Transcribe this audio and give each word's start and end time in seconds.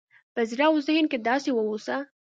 په 0.33 0.41
زړه 0.51 0.65
او 0.69 0.75
ذهن 0.87 1.05
کې 1.11 1.17
داسې 1.29 1.49
واوسه 1.53 1.95